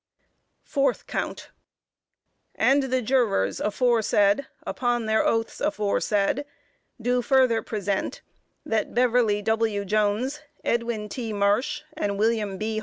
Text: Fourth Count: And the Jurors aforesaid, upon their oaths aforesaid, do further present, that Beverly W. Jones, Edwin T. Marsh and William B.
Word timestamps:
Fourth 0.63 1.05
Count: 1.05 1.51
And 2.55 2.81
the 2.85 3.03
Jurors 3.03 3.59
aforesaid, 3.59 4.47
upon 4.65 5.05
their 5.05 5.23
oaths 5.23 5.61
aforesaid, 5.61 6.43
do 6.99 7.21
further 7.21 7.61
present, 7.61 8.23
that 8.65 8.95
Beverly 8.95 9.43
W. 9.43 9.85
Jones, 9.85 10.39
Edwin 10.63 11.07
T. 11.07 11.33
Marsh 11.33 11.83
and 11.95 12.17
William 12.17 12.57
B. 12.57 12.79